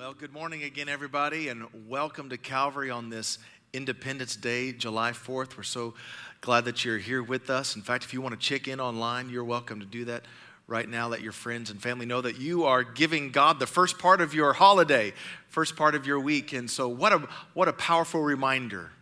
[0.00, 3.36] Well, good morning again, everybody, and welcome to Calvary on this
[3.74, 5.58] Independence Day, July 4th.
[5.58, 5.92] We're so
[6.40, 7.76] glad that you're here with us.
[7.76, 10.24] In fact, if you want to check in online, you're welcome to do that
[10.66, 11.08] right now.
[11.08, 14.32] Let your friends and family know that you are giving God the first part of
[14.32, 15.12] your holiday,
[15.50, 16.54] first part of your week.
[16.54, 17.18] And so, what a,
[17.52, 18.92] what a powerful reminder.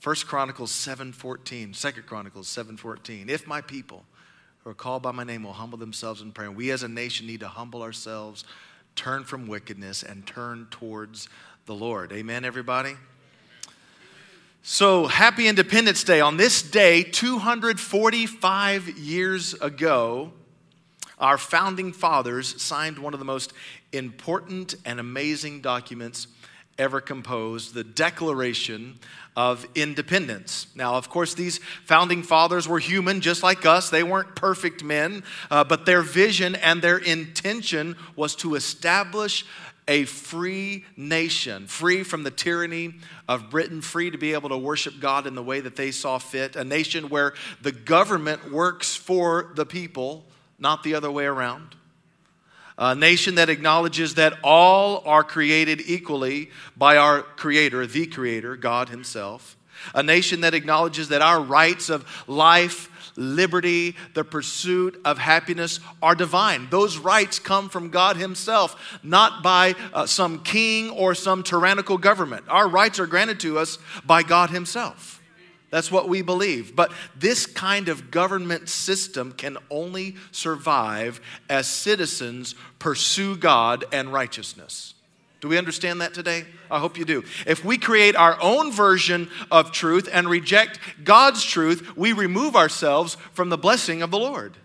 [0.00, 3.30] First Chronicles 7:14, Second Chronicles 7:14.
[3.30, 4.04] If my people
[4.62, 7.26] who are called by my name will humble themselves in prayer, we as a nation
[7.26, 8.44] need to humble ourselves
[8.96, 11.28] turn from wickedness and turn towards
[11.66, 12.12] the Lord.
[12.12, 12.94] Amen, everybody?
[14.62, 16.20] So, happy Independence Day.
[16.20, 20.32] On this day, 245 years ago,
[21.18, 23.52] our founding fathers signed one of the most
[23.92, 26.26] important and amazing documents
[26.78, 28.98] ever composed the Declaration
[29.36, 30.66] of independence.
[30.74, 33.90] Now, of course, these founding fathers were human just like us.
[33.90, 39.44] They weren't perfect men, uh, but their vision and their intention was to establish
[39.88, 42.94] a free nation, free from the tyranny
[43.28, 46.18] of Britain, free to be able to worship God in the way that they saw
[46.18, 50.24] fit, a nation where the government works for the people,
[50.58, 51.76] not the other way around
[52.78, 58.88] a nation that acknowledges that all are created equally by our Creator, the Creator, God
[58.88, 59.56] Himself.
[59.94, 66.14] A nation that acknowledges that our rights of life, liberty, the pursuit of happiness are
[66.14, 66.68] divine.
[66.70, 72.44] Those rights come from God Himself, not by uh, some king or some tyrannical government.
[72.48, 75.22] Our rights are granted to us by God Himself.
[75.70, 76.76] That's what we believe.
[76.76, 84.94] But this kind of government system can only survive as citizens pursue God and righteousness.
[85.40, 86.44] Do we understand that today?
[86.70, 87.22] I hope you do.
[87.46, 93.16] If we create our own version of truth and reject God's truth, we remove ourselves
[93.32, 94.56] from the blessing of the Lord.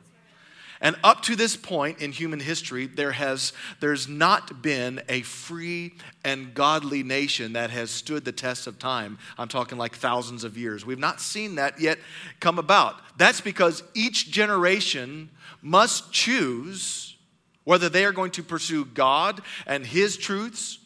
[0.81, 5.93] And up to this point in human history, there has there's not been a free
[6.23, 9.19] and godly nation that has stood the test of time.
[9.37, 10.83] I'm talking like thousands of years.
[10.83, 11.99] We've not seen that yet
[12.39, 12.95] come about.
[13.17, 15.30] That's because each generation
[15.61, 17.15] must choose
[17.64, 20.80] whether they are going to pursue God and his truths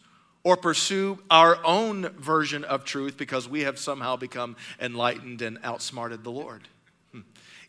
[0.44, 6.24] or pursue our own version of truth because we have somehow become enlightened and outsmarted
[6.26, 6.68] the Lord.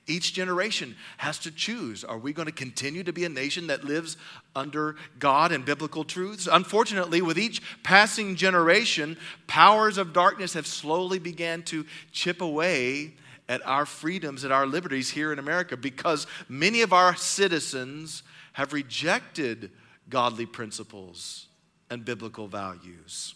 [0.09, 3.85] Each generation has to choose are we going to continue to be a nation that
[3.85, 4.17] lives
[4.55, 6.49] under God and biblical truths?
[6.51, 9.17] Unfortunately, with each passing generation,
[9.49, 13.15] powers of darkness have slowly began to chip away
[13.49, 18.23] at our freedoms and our liberties here in America because many of our citizens
[18.53, 19.71] have rejected
[20.09, 21.47] godly principles
[21.91, 23.35] and biblical values.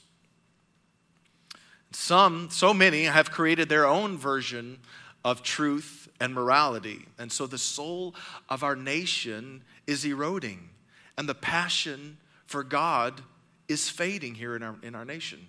[1.92, 4.78] Some, so many, have created their own version
[5.24, 7.06] of truth and morality.
[7.18, 8.14] And so the soul
[8.48, 10.68] of our nation is eroding,
[11.18, 13.20] and the passion for God
[13.68, 15.46] is fading here in our, in our nation.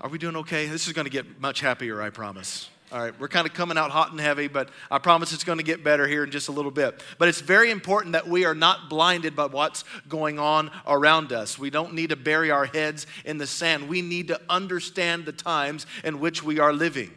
[0.00, 0.66] Are we doing okay?
[0.66, 2.68] This is going to get much happier, I promise.
[2.92, 5.58] All right, we're kind of coming out hot and heavy, but I promise it's going
[5.58, 7.00] to get better here in just a little bit.
[7.18, 11.56] But it's very important that we are not blinded by what's going on around us.
[11.56, 13.88] We don't need to bury our heads in the sand.
[13.88, 17.12] We need to understand the times in which we are living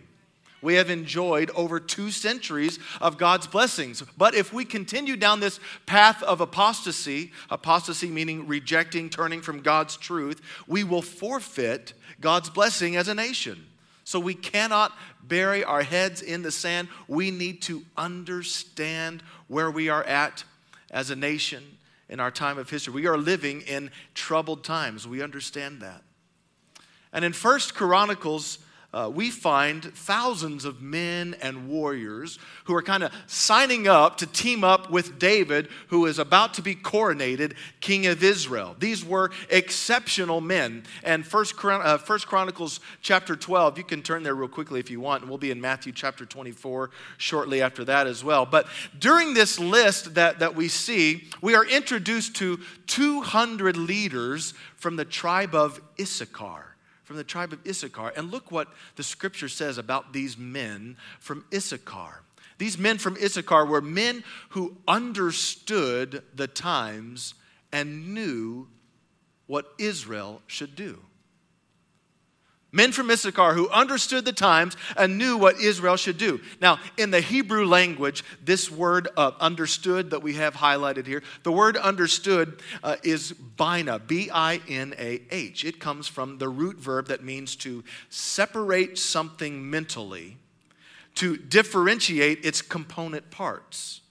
[0.64, 4.02] we have enjoyed over two centuries of God's blessings.
[4.18, 9.98] But if we continue down this path of apostasy, apostasy meaning rejecting, turning from God's
[9.98, 13.68] truth, we will forfeit God's blessing as a nation.
[14.06, 16.88] So we cannot bury our heads in the sand.
[17.08, 20.44] We need to understand where we are at
[20.92, 21.64] as a nation
[22.10, 22.94] in our time of history.
[22.94, 25.08] We are living in troubled times.
[25.08, 26.04] We understand that.
[27.12, 28.60] And in First Chronicles
[28.94, 34.28] uh, we find thousands of men and warriors who are kind of signing up to
[34.28, 38.76] team up with David, who is about to be coronated king of Israel.
[38.78, 40.84] These were exceptional men.
[41.04, 44.92] And First, Chron- uh, First Chronicles chapter 12, you can turn there real quickly if
[44.92, 48.46] you want, and we'll be in Matthew chapter 24 shortly after that as well.
[48.46, 48.68] But
[49.00, 55.06] during this list that, that we see, we are introduced to 200 leaders from the
[55.06, 56.73] tribe of Issachar
[57.14, 58.12] from the tribe of Issachar.
[58.18, 62.24] And look what the scripture says about these men from Issachar.
[62.58, 67.36] These men from Issachar were men who understood the times
[67.72, 68.68] and knew
[69.46, 71.02] what Israel should do
[72.74, 76.42] men from Issachar who understood the times and knew what Israel should do.
[76.60, 81.52] Now, in the Hebrew language, this word uh, understood that we have highlighted here, the
[81.52, 85.64] word understood uh, is binah, B I N A H.
[85.64, 90.38] It comes from the root verb that means to separate something mentally,
[91.16, 94.02] to differentiate its component parts.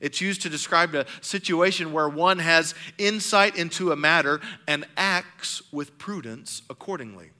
[0.00, 5.62] It's used to describe a situation where one has insight into a matter and acts
[5.72, 7.30] with prudence accordingly.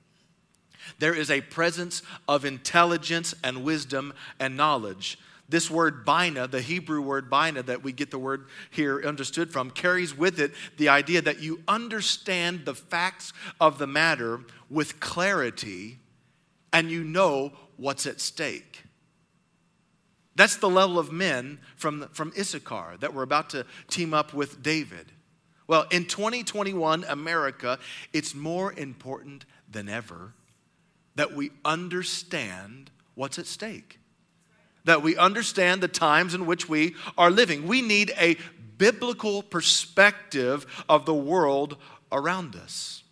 [0.98, 5.18] There is a presence of intelligence and wisdom and knowledge.
[5.50, 9.70] This word binah, the Hebrew word binah that we get the word here understood from,
[9.70, 15.98] carries with it the idea that you understand the facts of the matter with clarity
[16.72, 18.84] and you know what's at stake.
[20.36, 24.62] That's the level of men from, from Issachar that were about to team up with
[24.62, 25.10] David.
[25.66, 27.78] Well, in 2021 America,
[28.12, 30.32] it's more important than ever
[31.16, 33.98] that we understand what's at stake.
[34.84, 37.66] That we understand the times in which we are living.
[37.66, 38.36] We need a
[38.78, 41.76] biblical perspective of the world
[42.10, 43.02] around us.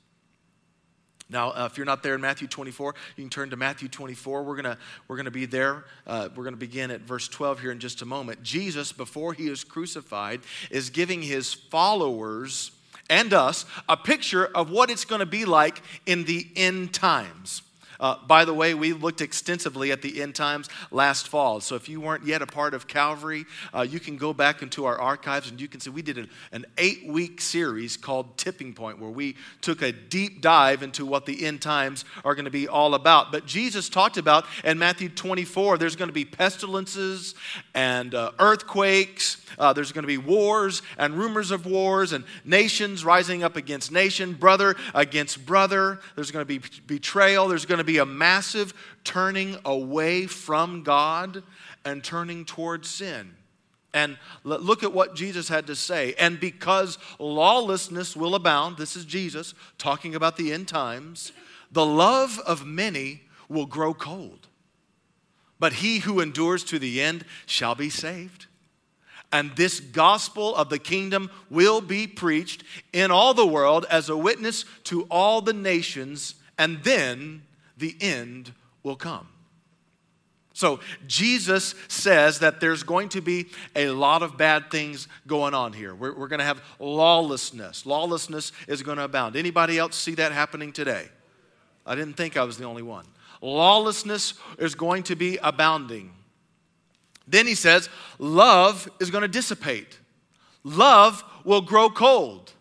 [1.31, 4.45] Now, uh, if you're not there in Matthew 24, you can turn to Matthew 24.
[4.45, 4.77] We're going
[5.09, 5.85] we're gonna be there.
[6.07, 8.43] Uh, we're going to begin at verse 12 here in just a moment.
[8.43, 10.41] Jesus, before he is crucified,
[10.71, 12.71] is giving his followers
[13.11, 17.61] and us a picture of what it's going to be like in the end times.
[18.01, 21.61] Uh, by the way, we looked extensively at the end times last fall.
[21.61, 24.85] So if you weren't yet a part of Calvary, uh, you can go back into
[24.85, 28.73] our archives and you can see we did an, an eight week series called Tipping
[28.73, 32.51] Point, where we took a deep dive into what the end times are going to
[32.51, 33.33] be all about.
[33.33, 37.35] But Jesus talked about in Matthew 24, there's going to be pestilences
[37.75, 43.05] and uh, earthquakes, uh, there's going to be wars and rumors of wars and nations
[43.05, 45.99] rising up against nation, brother against brother.
[46.15, 51.43] There's going to be betrayal, there's going to be a massive turning away from God
[51.87, 53.35] and turning towards sin.
[53.95, 56.15] And look at what Jesus had to say.
[56.19, 61.33] And because lawlessness will abound, this is Jesus talking about the end times,
[61.73, 64.49] the love of many will grow cold.
[65.59, 68.45] But he who endures to the end shall be saved.
[69.33, 74.17] And this gospel of the kingdom will be preached in all the world as a
[74.17, 77.43] witness to all the nations, and then
[77.79, 78.53] the end
[78.83, 79.29] will come.
[80.53, 83.47] So, Jesus says that there's going to be
[83.77, 85.95] a lot of bad things going on here.
[85.95, 87.87] We're, we're going to have lawlessness.
[87.87, 89.37] Lawlessness is going to abound.
[89.37, 91.07] Anybody else see that happening today?
[91.87, 93.07] I didn't think I was the only one.
[93.41, 96.11] Lawlessness is going to be abounding.
[97.29, 97.89] Then he says,
[98.19, 99.97] love is going to dissipate.
[100.65, 102.53] Love will grow cold.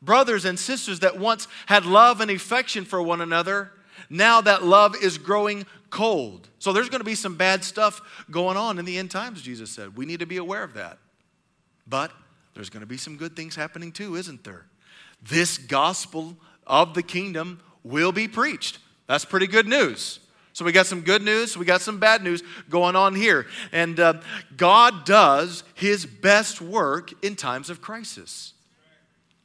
[0.00, 3.70] Brothers and sisters that once had love and affection for one another
[4.10, 6.48] now that love is growing cold.
[6.58, 8.00] So there's going to be some bad stuff
[8.30, 9.96] going on in the end times, Jesus said.
[9.96, 10.98] We need to be aware of that.
[11.86, 12.12] But
[12.54, 14.66] there's going to be some good things happening too, isn't there?
[15.22, 18.78] This gospel of the kingdom will be preached.
[19.06, 20.20] That's pretty good news.
[20.52, 23.46] So we got some good news, we got some bad news going on here.
[23.70, 24.14] And uh,
[24.56, 28.54] God does his best work in times of crisis.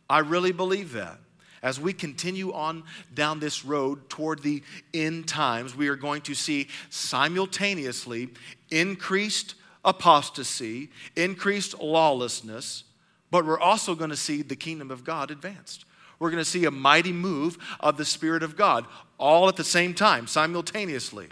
[0.09, 1.19] I really believe that
[1.63, 2.83] as we continue on
[3.13, 4.61] down this road toward the
[4.93, 8.29] end times, we are going to see simultaneously
[8.69, 9.55] increased
[9.85, 12.83] apostasy, increased lawlessness,
[13.31, 15.85] but we're also going to see the kingdom of God advanced.
[16.19, 18.85] We're going to see a mighty move of the Spirit of God
[19.17, 21.27] all at the same time, simultaneously.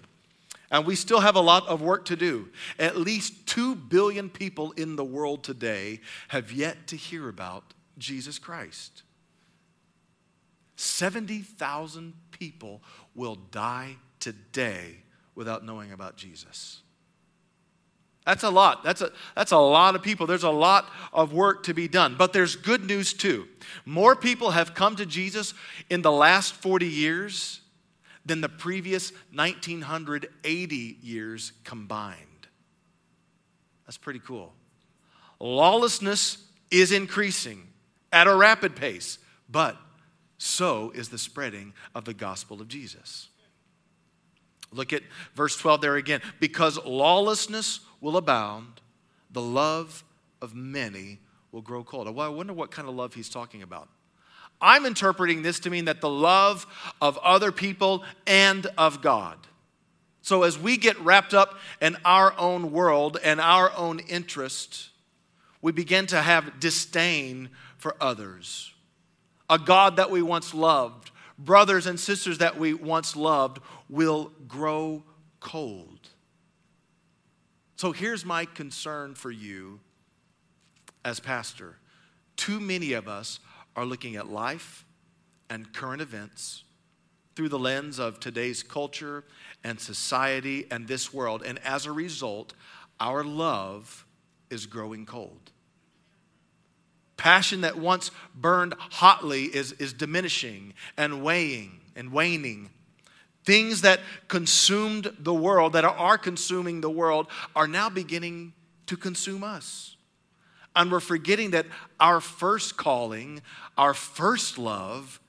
[0.72, 2.48] And we still have a lot of work to do.
[2.80, 6.00] At least 2 billion people in the world today
[6.30, 9.04] have yet to hear about Jesus Christ.
[10.82, 12.82] 70,000 people
[13.14, 14.98] will die today
[15.36, 16.82] without knowing about Jesus.
[18.26, 18.84] That's a lot.
[18.84, 20.28] That's a, that's a lot of people.
[20.28, 22.16] There's a lot of work to be done.
[22.18, 23.48] But there's good news too.
[23.86, 25.54] More people have come to Jesus
[25.90, 27.62] in the last 40 years
[28.26, 32.18] than the previous 1980 years combined.
[33.86, 34.54] That's pretty cool.
[35.40, 36.38] Lawlessness
[36.70, 37.68] is increasing
[38.12, 39.18] at a rapid pace,
[39.50, 39.78] but
[40.42, 43.28] so is the spreading of the gospel of Jesus.
[44.74, 45.04] Look at
[45.36, 46.20] verse 12 there again.
[46.40, 48.82] Because lawlessness will abound,
[49.30, 50.04] the love
[50.42, 51.20] of many
[51.52, 52.14] will grow cold.
[52.16, 53.88] Well, I wonder what kind of love he's talking about.
[54.60, 56.66] I'm interpreting this to mean that the love
[57.00, 59.38] of other people and of God.
[60.24, 64.90] So as we get wrapped up in our own world and our own interest,
[65.62, 68.74] we begin to have disdain for others
[69.52, 75.04] a God that we once loved, brothers and sisters that we once loved, will grow
[75.42, 76.00] cold.
[77.76, 79.82] So here's my concern for you
[81.04, 81.76] as pastor.
[82.38, 83.40] Too many of us
[83.76, 84.86] are looking at life
[85.50, 86.64] and current events
[87.36, 89.26] through the lens of today's culture
[89.66, 91.44] and society and this world.
[91.46, 92.54] And as a result,
[93.02, 94.06] our love
[94.50, 95.51] is growing cold.
[97.22, 102.72] Passion that once burned hotly is, is diminishing and weighing and waning.
[103.46, 108.54] Things that consumed the world, that are consuming the world, are now beginning
[108.88, 109.96] to consume us.
[110.76, 111.68] And we're forgetting that
[112.00, 113.44] our first calling,
[113.78, 115.20] our first love,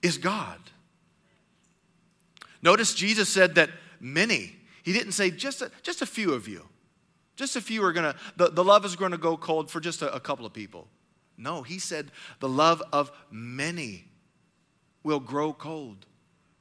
[0.00, 0.60] is God.
[2.62, 6.62] Notice Jesus said that many, he didn't say just a, just a few of you.
[7.34, 10.14] Just a few are gonna, the, the love is gonna go cold for just a,
[10.14, 10.86] a couple of people.
[11.38, 14.08] No, he said the love of many
[15.04, 16.04] will grow cold.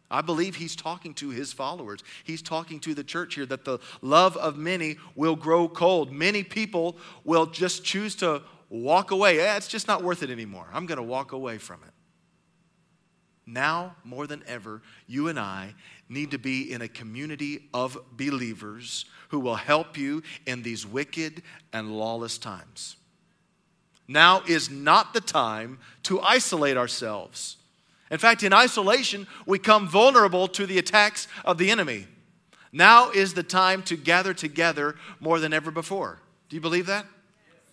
[0.10, 2.01] I believe he's talking to his followers.
[2.24, 6.13] He's talking to the church here that the love of many will grow cold.
[6.13, 9.41] Many people will just choose to walk away.
[9.41, 10.67] Eh, it's just not worth it anymore.
[10.72, 11.91] I'm going to walk away from it.
[13.46, 15.74] Now, more than ever, you and I
[16.10, 21.43] need to be in a community of believers who will help you in these wicked
[21.74, 22.98] and lawless times.
[24.08, 27.58] Now is not the time to isolate ourselves.
[28.10, 32.08] In fact, in isolation, we come vulnerable to the attacks of the enemy.
[32.72, 36.20] Now is the time to gather together more than ever before.
[36.48, 37.06] Do you believe that?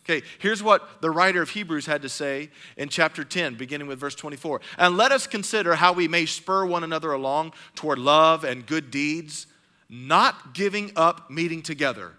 [0.05, 3.99] Okay, here's what the writer of Hebrews had to say in chapter 10, beginning with
[3.99, 4.61] verse 24.
[4.77, 8.91] And let us consider how we may spur one another along toward love and good
[8.91, 9.47] deeds,
[9.89, 12.13] not giving up meeting together,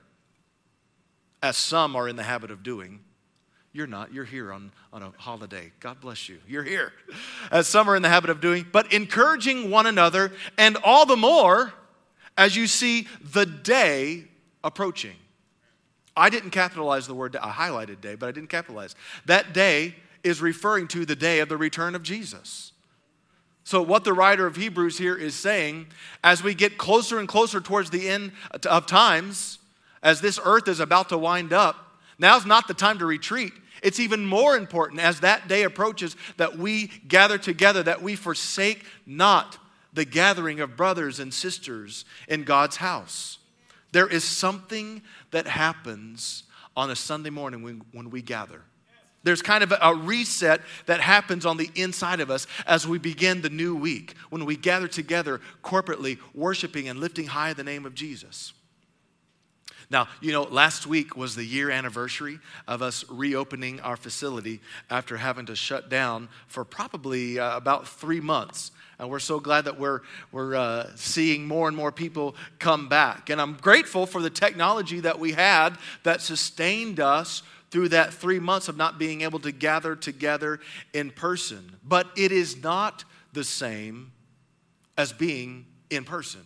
[1.44, 3.02] as some are in the habit of doing
[3.76, 4.14] you're not.
[4.14, 5.70] You're here on, on a holiday.
[5.82, 6.40] God bless you.
[6.48, 6.94] You're here.
[7.52, 11.18] As some are in the habit of doing, but encouraging one another, and all the
[11.18, 11.74] more
[12.38, 14.24] as you see the day
[14.64, 15.18] approaching.
[16.16, 18.96] I didn't capitalize the word, I highlighted day, but I didn't capitalize.
[19.26, 22.72] That day is referring to the day of the return of Jesus.
[23.66, 25.88] So, what the writer of Hebrews here is saying,
[26.24, 28.32] as we get closer and closer towards the end
[28.66, 29.60] of times,
[30.02, 33.52] as this earth is about to wind up, now's not the time to retreat.
[33.86, 38.84] It's even more important as that day approaches that we gather together, that we forsake
[39.06, 39.60] not
[39.94, 43.38] the gathering of brothers and sisters in God's house.
[43.92, 48.64] There is something that happens on a Sunday morning when, when we gather.
[49.22, 53.42] There's kind of a reset that happens on the inside of us as we begin
[53.42, 57.94] the new week, when we gather together corporately, worshiping and lifting high the name of
[57.94, 58.54] Jesus.
[59.96, 64.60] Now, you know, last week was the year anniversary of us reopening our facility
[64.90, 68.74] after having to shut down for probably uh, about three months.
[69.00, 70.02] And we're so glad that we're,
[70.34, 73.30] we're uh, seeing more and more people come back.
[73.30, 78.40] And I'm grateful for the technology that we had that sustained us through that three
[78.40, 80.60] months of not being able to gather together
[80.92, 81.72] in person.
[81.88, 84.12] But it is not the same
[84.98, 86.42] as being in person.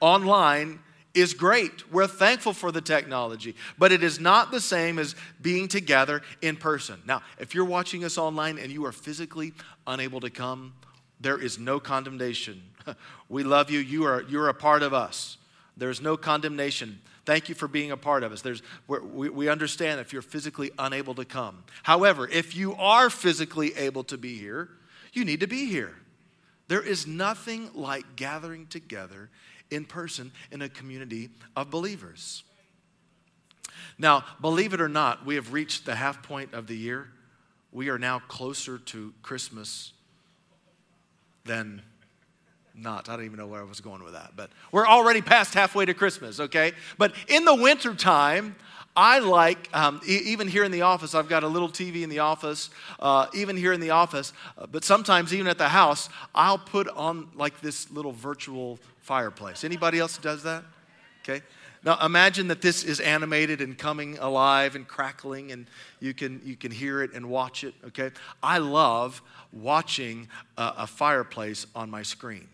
[0.00, 0.80] Online
[1.14, 1.90] is great.
[1.92, 6.56] We're thankful for the technology, but it is not the same as being together in
[6.56, 7.00] person.
[7.06, 9.52] Now, if you're watching us online and you are physically
[9.86, 10.74] unable to come,
[11.20, 12.62] there is no condemnation.
[13.28, 13.78] we love you.
[13.78, 15.38] You are, you're a part of us.
[15.76, 17.00] There's no condemnation.
[17.24, 18.42] Thank you for being a part of us.
[18.42, 21.64] There's, we, we understand if you're physically unable to come.
[21.82, 24.68] However, if you are physically able to be here,
[25.12, 25.94] you need to be here.
[26.68, 29.30] There is nothing like gathering together
[29.70, 32.44] in person in a community of believers.
[33.98, 37.10] Now, believe it or not, we have reached the half point of the year.
[37.72, 39.92] We are now closer to Christmas
[41.44, 41.82] than
[42.74, 43.08] not.
[43.08, 45.84] I don't even know where I was going with that, but we're already past halfway
[45.84, 46.72] to Christmas, okay?
[46.98, 48.56] But in the wintertime,
[48.96, 52.10] I like, um, e- even here in the office, I've got a little TV in
[52.10, 56.08] the office, uh, even here in the office, uh, but sometimes even at the house,
[56.34, 59.64] I'll put on like this little virtual fireplace.
[59.64, 60.64] Anybody else does that?
[61.22, 61.42] Okay.
[61.84, 65.66] Now imagine that this is animated and coming alive and crackling, and
[66.00, 68.10] you can, you can hear it and watch it, okay?
[68.42, 69.20] I love
[69.52, 72.48] watching a, a fireplace on my screen.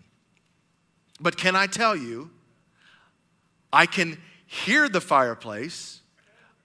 [1.20, 2.30] But can I tell you,
[3.72, 6.00] I can hear the fireplace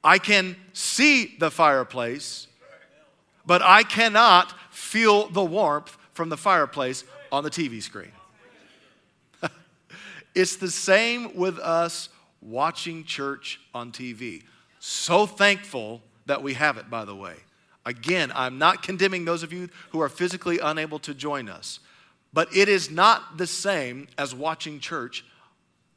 [0.05, 2.45] I can see the fireplace,
[3.43, 8.11] but I cannot feel the warmth from the fireplace on the TV screen.
[10.35, 12.09] it's the same with us
[12.39, 14.43] watching church on TV.
[14.77, 17.37] So thankful that we have it, by the way.
[17.83, 21.79] Again, I'm not condemning those of you who are physically unable to join us,
[22.35, 25.25] but it is not the same as watching church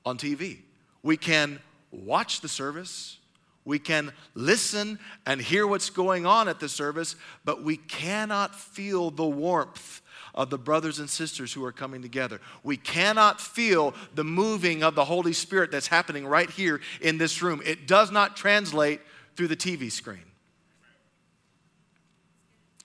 [0.06, 0.60] on TV.
[1.02, 1.58] We can
[1.90, 3.18] watch the service,
[3.64, 9.10] we can listen and hear what's going on at the service, but we cannot feel
[9.10, 10.00] the warmth
[10.32, 12.40] of the brothers and sisters who are coming together.
[12.62, 17.42] We cannot feel the moving of the Holy Spirit that's happening right here in this
[17.42, 17.60] room.
[17.66, 19.00] It does not translate
[19.34, 20.22] through the TV screen.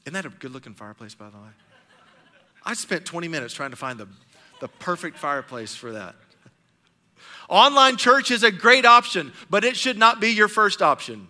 [0.05, 1.73] Isn't that a good looking fireplace, by the way?
[2.63, 4.08] I spent 20 minutes trying to find the,
[4.60, 6.15] the perfect fireplace for that.
[7.50, 11.27] Online church is a great option, but it should not be your first option.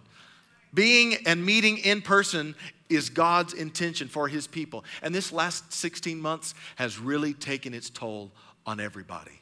[0.74, 2.56] Being and meeting in person
[2.90, 4.84] is God's intention for his people.
[5.02, 8.32] And this last 16 months has really taken its toll
[8.66, 9.42] on everybody.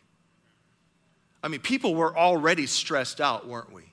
[1.44, 3.91] I mean, people were already stressed out, weren't we?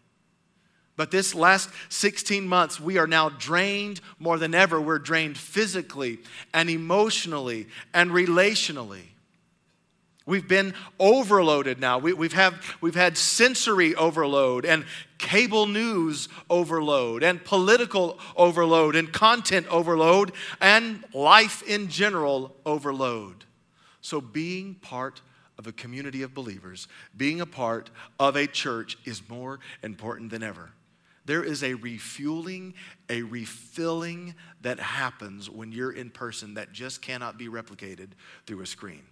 [0.98, 4.80] But this last 16 months, we are now drained more than ever.
[4.80, 6.18] We're drained physically
[6.52, 9.04] and emotionally and relationally.
[10.26, 11.98] We've been overloaded now.
[11.98, 14.84] We, have have, we've had sensory overload and
[15.18, 23.44] cable news overload and political overload and content overload and life in general overload.
[24.00, 25.20] So, being part
[25.58, 27.88] of a community of believers, being a part
[28.18, 30.72] of a church is more important than ever.
[31.28, 32.74] There is a refueling,
[33.08, 38.08] a refilling that happens when you're in person that just cannot be replicated
[38.46, 39.02] through a screen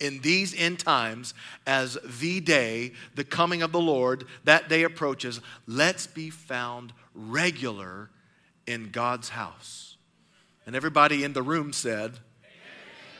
[0.00, 1.34] in these end times
[1.66, 8.10] as the day, the coming of the Lord, that day approaches, let's be found regular
[8.66, 9.96] in God's house.
[10.66, 12.18] And everybody in the room said,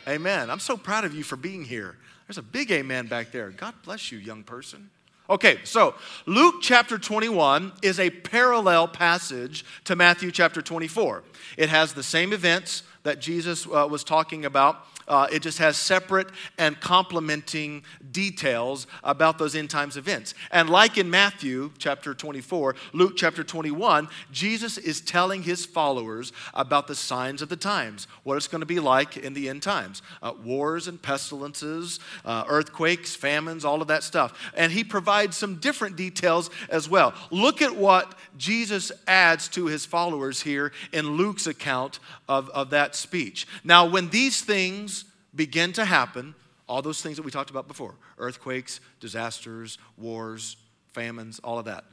[0.07, 0.21] Amen.
[0.21, 0.51] amen.
[0.51, 1.97] I'm so proud of you for being here.
[2.27, 3.51] There's a big amen back there.
[3.51, 4.91] God bless you, young person.
[5.29, 11.25] Okay, so Luke chapter 21 is a parallel passage to Matthew chapter 24.
[11.57, 15.77] It has the same events that Jesus uh, was talking about uh, it just has
[15.77, 20.35] separate and complementing details about those end times events.
[20.51, 26.87] And like in Matthew chapter 24, Luke chapter 21, Jesus is telling his followers about
[26.87, 30.03] the signs of the times, what it's going to be like in the end times
[30.23, 34.53] uh, wars and pestilences, uh, earthquakes, famines, all of that stuff.
[34.55, 37.15] And he provides some different details as well.
[37.31, 41.99] Look at what Jesus adds to his followers here in Luke's account
[42.29, 43.47] of, of that speech.
[43.65, 45.05] Now, when these things
[45.35, 46.35] begin to happen,
[46.69, 50.57] all those things that we talked about before earthquakes, disasters, wars,
[50.93, 51.85] famines, all of that.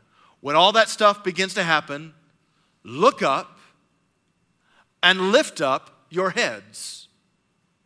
[0.42, 2.14] When all that stuff begins to happen,
[2.84, 3.60] look up
[5.02, 7.08] and lift up your heads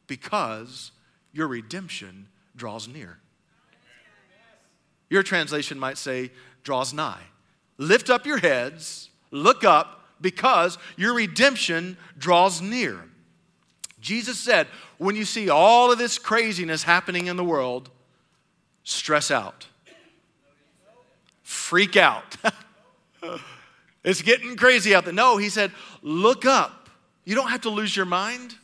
[0.05, 0.91] because
[1.33, 3.19] your redemption draws near.
[5.09, 6.31] Your translation might say,
[6.63, 7.21] draws nigh.
[7.77, 13.03] Lift up your heads, look up, because your redemption draws near.
[13.99, 17.89] Jesus said, when you see all of this craziness happening in the world,
[18.83, 19.67] stress out,
[21.43, 22.35] freak out.
[24.03, 25.13] it's getting crazy out there.
[25.13, 26.89] No, he said, look up.
[27.25, 28.55] You don't have to lose your mind.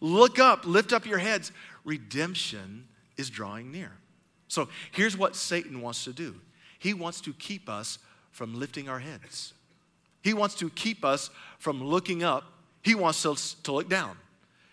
[0.00, 1.52] Look up, lift up your heads.
[1.84, 3.92] Redemption is drawing near.
[4.48, 6.34] So here's what Satan wants to do
[6.78, 7.98] he wants to keep us
[8.32, 9.54] from lifting our heads.
[10.22, 12.44] He wants to keep us from looking up.
[12.82, 14.16] He wants us to look down.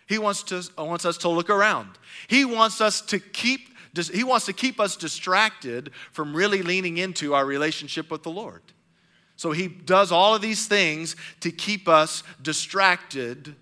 [0.08, 1.90] He wants, to, uh, wants us to look around.
[2.28, 3.70] He wants us to keep
[4.14, 8.62] he wants to keep us distracted from really leaning into our relationship with the Lord.
[9.36, 13.56] So he does all of these things to keep us distracted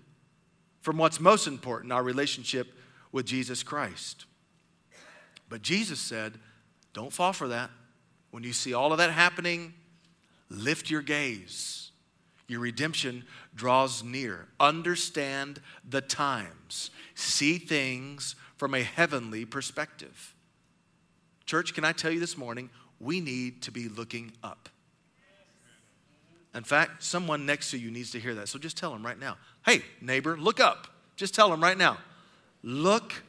[0.82, 2.68] from what's most important, our relationship
[3.10, 4.26] with Jesus Christ.
[5.48, 6.34] But Jesus said,
[6.92, 7.70] don't fall for that.
[8.30, 9.72] When you see all of that happening,
[10.50, 11.90] Lift your gaze.
[12.46, 14.48] Your redemption draws near.
[14.58, 16.90] Understand the times.
[17.14, 20.34] See things from a heavenly perspective.
[21.44, 24.68] Church, can I tell you this morning, we need to be looking up.
[26.54, 28.48] In fact, someone next to you needs to hear that.
[28.48, 30.88] So just tell them right now hey, neighbor, look up.
[31.16, 31.98] Just tell them right now
[32.62, 33.22] look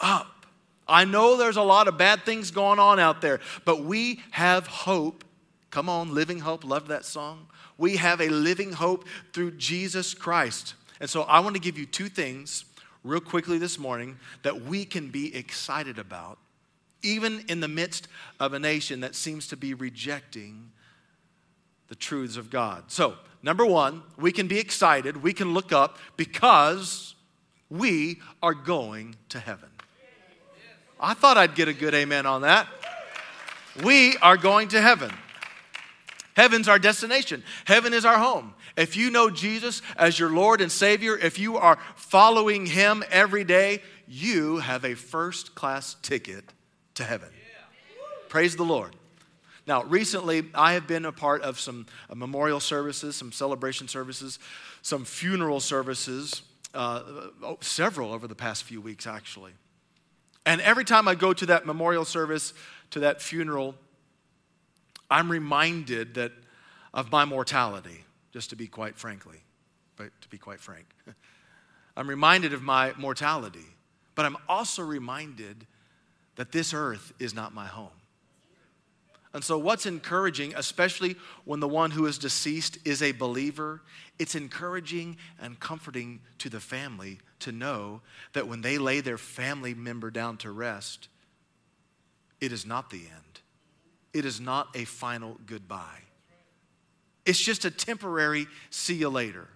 [0.00, 0.46] up.
[0.86, 4.66] I know there's a lot of bad things going on out there, but we have
[4.66, 5.24] hope
[5.70, 6.64] Come on, Living Hope.
[6.64, 7.46] Love that song.
[7.78, 10.74] We have a living hope through Jesus Christ.
[11.00, 12.64] And so I want to give you two things
[13.04, 16.38] real quickly this morning that we can be excited about,
[17.02, 20.70] even in the midst of a nation that seems to be rejecting
[21.88, 22.84] the truths of God.
[22.88, 27.14] So, number one, we can be excited, we can look up because
[27.70, 29.68] we are going to heaven.
[30.98, 32.66] I thought I'd get a good amen on that.
[33.82, 35.10] We are going to heaven.
[36.40, 38.54] Heaven's our destination, heaven is our home.
[38.74, 43.44] If you know Jesus as your Lord and Savior, if you are following Him every
[43.44, 46.46] day, you have a first class ticket
[46.94, 47.28] to heaven.
[48.30, 48.96] Praise the Lord.
[49.66, 54.38] Now, recently, I have been a part of some uh, memorial services, some celebration services,
[54.80, 56.40] some funeral services,
[56.72, 57.02] uh,
[57.42, 59.52] oh, several over the past few weeks, actually.
[60.46, 62.54] And every time I go to that memorial service,
[62.92, 63.74] to that funeral,
[65.10, 66.32] I'm reminded that
[66.94, 69.38] of my mortality, just to be quite frankly,
[69.96, 70.86] but to be quite frank.
[71.96, 73.66] I'm reminded of my mortality,
[74.14, 75.66] but I'm also reminded
[76.36, 77.90] that this earth is not my home.
[79.32, 83.82] And so, what's encouraging, especially when the one who is deceased is a believer,
[84.18, 88.00] it's encouraging and comforting to the family to know
[88.32, 91.08] that when they lay their family member down to rest,
[92.40, 93.29] it is not the end.
[94.12, 96.02] It is not a final goodbye.
[97.26, 99.48] It's just a temporary see you later.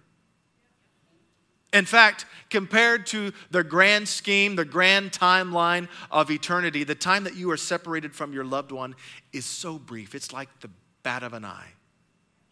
[1.73, 7.35] In fact, compared to the grand scheme, the grand timeline of eternity, the time that
[7.35, 8.95] you are separated from your loved one
[9.33, 10.15] is so brief.
[10.15, 10.69] It's like the
[11.03, 11.73] bat of an eye,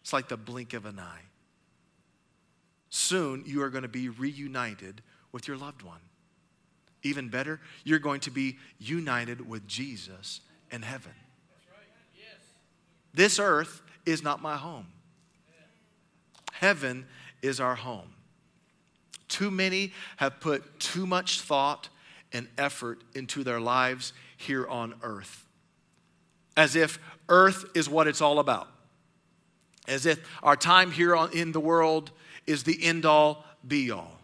[0.02, 1.22] it's like the blink of an eye.
[2.90, 5.00] Soon you are going to be reunited
[5.32, 6.00] with your loved one.
[7.02, 10.40] Even better, you're going to be united with Jesus
[10.70, 11.12] in heaven.
[13.14, 14.86] This earth is not my home,
[16.52, 17.06] heaven
[17.42, 18.10] is our home.
[19.28, 21.88] Too many have put too much thought
[22.32, 25.46] and effort into their lives here on earth.
[26.56, 26.98] As if
[27.28, 28.68] earth is what it's all about.
[29.88, 32.10] As if our time here on, in the world
[32.46, 34.20] is the end all be all.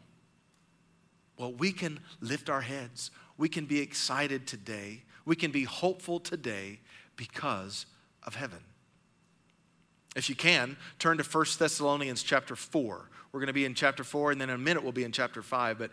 [1.38, 3.10] Well, we can lift our heads.
[3.36, 5.02] We can be excited today.
[5.24, 6.80] We can be hopeful today
[7.16, 7.86] because
[8.22, 8.60] of heaven.
[10.16, 13.08] If you can, turn to 1 Thessalonians chapter 4.
[13.32, 15.12] We're going to be in chapter 4, and then in a minute we'll be in
[15.12, 15.78] chapter 5.
[15.78, 15.92] But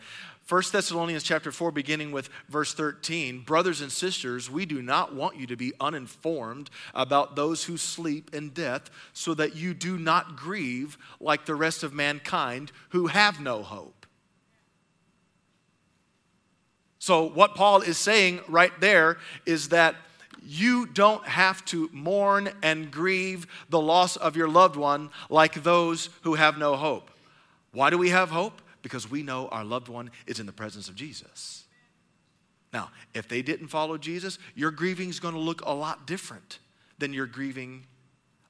[0.49, 5.37] 1 Thessalonians chapter 4, beginning with verse 13 Brothers and sisters, we do not want
[5.37, 10.35] you to be uninformed about those who sleep in death, so that you do not
[10.35, 14.07] grieve like the rest of mankind who have no hope.
[16.97, 19.95] So, what Paul is saying right there is that
[20.47, 26.09] you don't have to mourn and grieve the loss of your loved one like those
[26.21, 27.11] who have no hope.
[27.73, 28.61] Why do we have hope?
[28.81, 31.65] Because we know our loved one is in the presence of Jesus.
[32.71, 36.59] Now, if they didn't follow Jesus, your grieving is going to look a lot different
[36.97, 37.85] than your grieving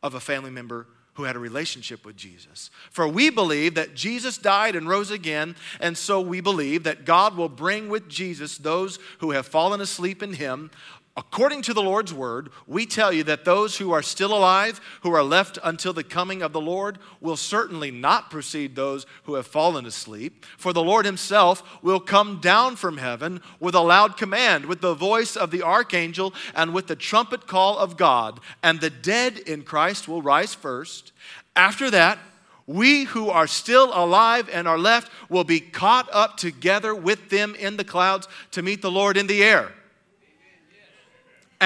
[0.04, 2.70] of a family member who had a relationship with Jesus.
[2.92, 7.36] For we believe that Jesus died and rose again, and so we believe that God
[7.36, 10.70] will bring with Jesus those who have fallen asleep in him.
[11.18, 15.12] According to the Lord's word, we tell you that those who are still alive, who
[15.16, 19.48] are left until the coming of the Lord, will certainly not precede those who have
[19.48, 20.46] fallen asleep.
[20.60, 24.94] For the Lord himself will come down from heaven with a loud command, with the
[24.94, 28.40] voice of the archangel, and with the trumpet call of God.
[28.62, 31.14] And the dead in Christ will rise first.
[31.56, 32.20] After that,
[32.68, 37.56] we who are still alive and are left will be caught up together with them
[37.56, 39.72] in the clouds to meet the Lord in the air.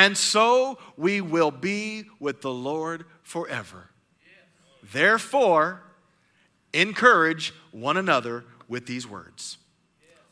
[0.01, 3.91] And so we will be with the Lord forever.
[4.91, 5.83] Therefore,
[6.73, 9.59] encourage one another with these words.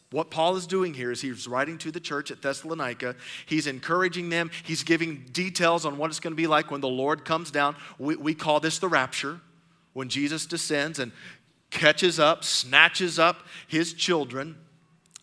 [0.09, 3.15] What Paul is doing here is he's writing to the church at Thessalonica.
[3.45, 4.49] He's encouraging them.
[4.63, 7.75] He's giving details on what it's going to be like when the Lord comes down.
[7.99, 9.39] We, we call this the rapture,
[9.93, 11.11] when Jesus descends and
[11.69, 14.55] catches up, snatches up his children.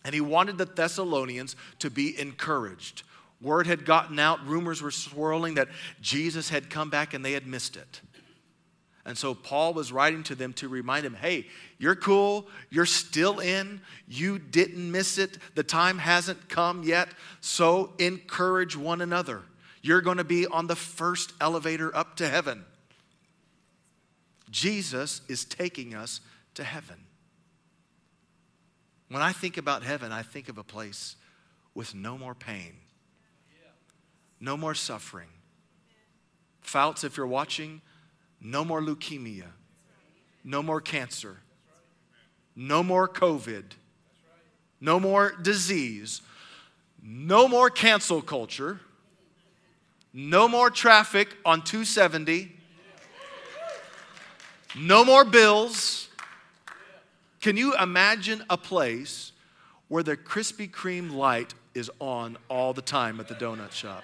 [0.05, 3.03] And he wanted the Thessalonians to be encouraged.
[3.39, 5.67] Word had gotten out, rumors were swirling that
[6.01, 8.01] Jesus had come back and they had missed it.
[9.05, 11.47] And so Paul was writing to them to remind them hey,
[11.77, 17.93] you're cool, you're still in, you didn't miss it, the time hasn't come yet, so
[17.99, 19.43] encourage one another.
[19.81, 22.65] You're going to be on the first elevator up to heaven.
[24.49, 26.19] Jesus is taking us
[26.55, 26.97] to heaven.
[29.09, 31.15] When I think about heaven, I think of a place
[31.73, 32.73] with no more pain
[34.39, 35.27] no more suffering.
[36.61, 37.81] Fouts, if you're watching,
[38.41, 39.47] no more leukemia,
[40.43, 41.37] no more cancer,
[42.55, 43.63] no more COVID,
[44.79, 46.21] no more disease,
[47.01, 48.79] no more cancel culture,
[50.13, 52.51] no more traffic on 270,
[54.77, 56.09] no more bills.
[57.41, 59.31] Can you imagine a place
[59.87, 64.03] where the Krispy Kreme light is on all the time at the donut shop?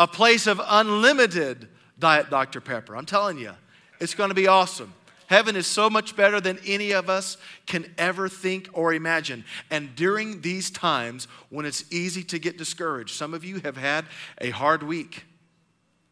[0.00, 2.62] A place of unlimited Diet Dr.
[2.62, 2.96] Pepper.
[2.96, 3.52] I'm telling you,
[4.00, 4.94] it's going to be awesome.
[5.26, 7.36] Heaven is so much better than any of us
[7.66, 9.44] can ever think or imagine.
[9.70, 14.06] And during these times when it's easy to get discouraged, some of you have had
[14.40, 15.24] a hard week,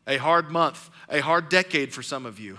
[0.07, 2.59] a hard month, a hard decade for some of you.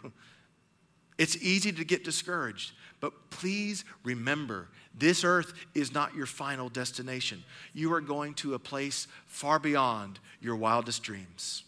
[1.19, 2.71] It's easy to get discouraged.
[2.99, 7.43] But please remember, this earth is not your final destination.
[7.73, 11.63] You are going to a place far beyond your wildest dreams.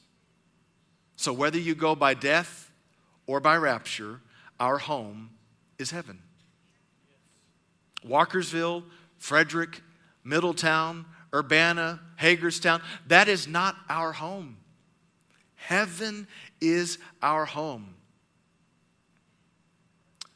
[1.16, 2.72] So whether you go by death
[3.28, 4.20] or by rapture,
[4.60, 5.30] our home
[5.78, 6.20] is heaven.
[8.06, 8.84] Walkersville,
[9.18, 9.82] Frederick,
[10.24, 14.58] Middletown, Urbana, Hagerstown, that is not our home.
[15.56, 16.28] Heaven
[16.60, 17.94] is our home.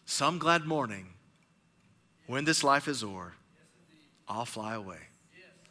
[0.06, 1.08] Some glad morning,
[2.28, 3.34] when this life is o'er,
[4.28, 5.00] I'll fly away.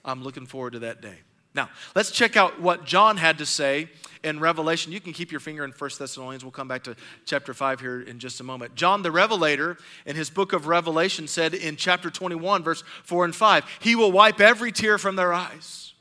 [0.04, 1.16] I'm looking forward to that day.
[1.54, 3.88] Now, let's check out what John had to say
[4.24, 4.92] in Revelation.
[4.92, 6.44] You can keep your finger in 1 Thessalonians.
[6.44, 8.74] We'll come back to chapter 5 here in just a moment.
[8.74, 13.34] John the Revelator, in his book of Revelation, said in chapter 21, verse 4 and
[13.34, 15.92] 5, He will wipe every tear from their eyes.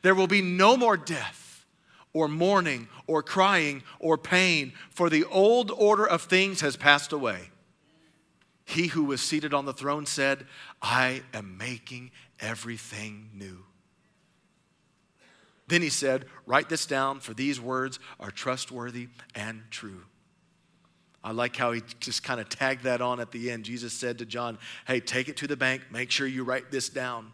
[0.00, 1.47] There will be no more death,
[2.18, 7.38] or mourning, or crying, or pain, for the old order of things has passed away.
[8.64, 10.44] He who was seated on the throne said,
[10.82, 13.64] I am making everything new.
[15.68, 20.02] Then he said, Write this down, for these words are trustworthy and true.
[21.22, 23.64] I like how he just kind of tagged that on at the end.
[23.64, 26.88] Jesus said to John, Hey, take it to the bank, make sure you write this
[26.88, 27.30] down.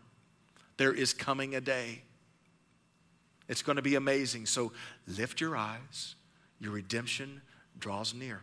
[0.77, 2.03] There is coming a day.
[3.48, 4.46] It's going to be amazing.
[4.46, 4.72] So
[5.07, 6.14] lift your eyes,
[6.59, 7.42] your redemption
[7.78, 8.42] draws near.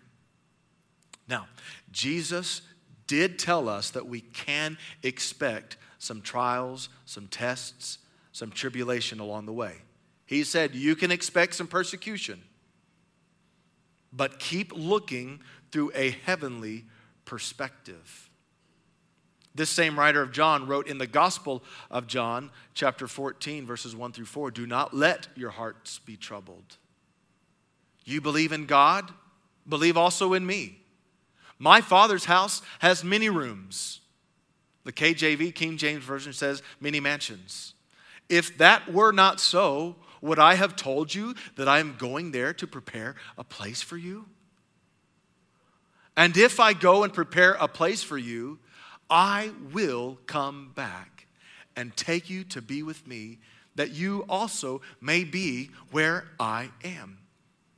[1.27, 1.47] Now,
[1.91, 2.61] Jesus
[3.07, 7.99] did tell us that we can expect some trials, some tests,
[8.31, 9.75] some tribulation along the way.
[10.25, 12.41] He said, You can expect some persecution,
[14.13, 16.85] but keep looking through a heavenly
[17.25, 18.30] perspective.
[19.53, 24.13] This same writer of John wrote in the Gospel of John, chapter 14, verses 1
[24.13, 26.77] through 4 Do not let your hearts be troubled.
[28.05, 29.11] You believe in God,
[29.67, 30.79] believe also in me.
[31.59, 33.99] My Father's house has many rooms.
[34.83, 37.73] The KJV, King James Version, says many mansions.
[38.29, 42.53] If that were not so, would I have told you that I am going there
[42.53, 44.25] to prepare a place for you?
[46.17, 48.59] And if I go and prepare a place for you,
[49.11, 51.27] I will come back
[51.75, 53.39] and take you to be with me,
[53.75, 57.19] that you also may be where I am.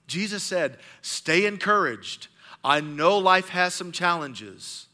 [0.08, 2.28] Jesus said, Stay encouraged.
[2.64, 4.86] I know life has some challenges.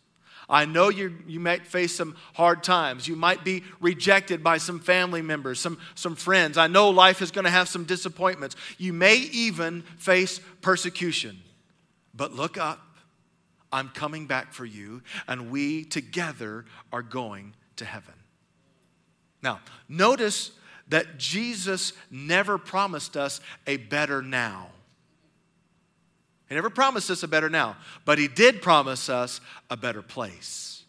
[0.50, 3.08] I know you, you might face some hard times.
[3.08, 6.58] You might be rejected by some family members, some, some friends.
[6.58, 8.56] I know life is going to have some disappointments.
[8.80, 11.38] You may even face persecution.
[12.16, 12.80] But look up.
[13.72, 18.14] I'm coming back for you, and we together are going to heaven.
[19.42, 20.52] Now, notice
[20.88, 24.68] that Jesus never promised us a better now.
[26.48, 30.84] He never promised us a better now, but He did promise us a better place.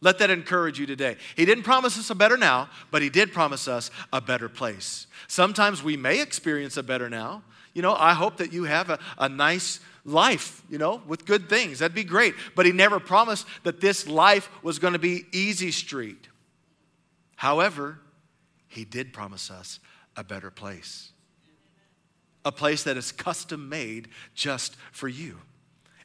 [0.00, 1.16] Let that encourage you today.
[1.36, 5.06] He didn't promise us a better now, but He did promise us a better place.
[5.26, 7.42] Sometimes we may experience a better now.
[7.74, 11.48] You know, I hope that you have a, a nice life, you know, with good
[11.48, 11.78] things.
[11.78, 12.34] That'd be great.
[12.54, 16.28] But He never promised that this life was going to be easy street.
[17.36, 18.00] However,
[18.66, 19.80] He did promise us
[20.16, 21.12] a better place
[22.48, 25.38] a place that is custom made just for you.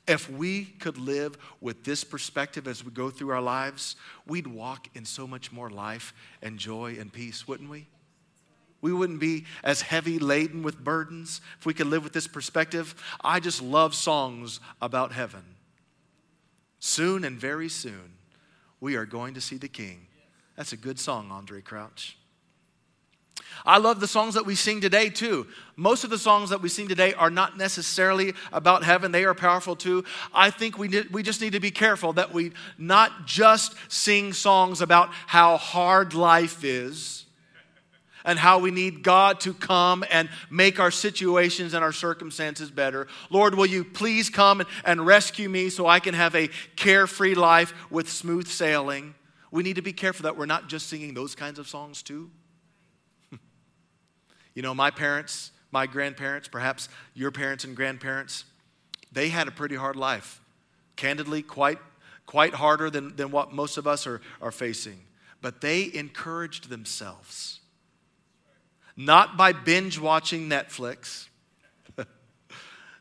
[0.05, 3.95] If we could live with this perspective as we go through our lives,
[4.27, 7.87] we'd walk in so much more life and joy and peace, wouldn't we?
[8.83, 12.93] We wouldn't be as heavy laden with burdens if we could live with this perspective.
[13.23, 15.55] I just love songs about heaven.
[16.79, 18.15] Soon and very soon,
[18.81, 20.07] we are going to see the King.
[20.57, 22.17] That's a good song, Andraé Crouch.
[23.65, 25.47] I love the songs that we sing today too.
[25.77, 29.33] Most of the songs that we sing today are not necessarily about heaven, they are
[29.33, 30.03] powerful too.
[30.33, 34.33] I think we, need, we just need to be careful that we not just sing
[34.33, 37.22] songs about how hard life is
[38.25, 43.07] and how we need God to come and make our situations and our circumstances better.
[43.29, 47.73] Lord, will you please come and rescue me so I can have a carefree life
[47.89, 49.15] with smooth sailing?
[49.51, 52.29] We need to be careful that we're not just singing those kinds of songs too.
[54.55, 58.45] You know, my parents, my grandparents, perhaps your parents and grandparents,
[59.11, 60.41] they had a pretty hard life.
[60.95, 61.79] Candidly, quite,
[62.27, 64.99] quite harder than, than what most of us are, are facing.
[65.41, 67.61] But they encouraged themselves.
[68.95, 71.27] Not by binge watching Netflix,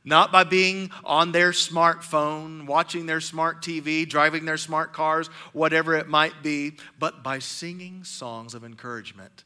[0.05, 5.95] not by being on their smartphone, watching their smart TV, driving their smart cars, whatever
[5.95, 9.45] it might be, but by singing songs of encouragement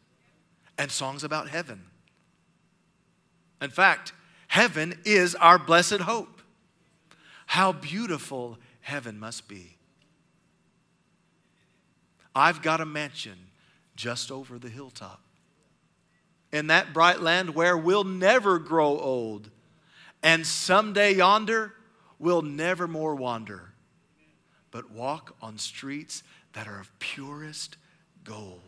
[0.79, 1.83] and songs about heaven.
[3.61, 4.13] In fact,
[4.49, 6.43] heaven is our blessed hope.
[7.47, 9.77] How beautiful heaven must be.
[12.35, 13.39] I've got a mansion
[13.97, 15.26] just over the hilltop.
[16.57, 19.51] In that bright land where we'll never grow old.
[20.23, 21.75] And someday yonder,
[22.19, 23.75] we'll never more wander,
[24.71, 26.23] but walk on streets
[26.55, 27.77] that are of purest
[28.25, 28.63] gold.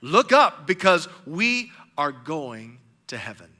[0.00, 3.50] Look up because we are going to heaven.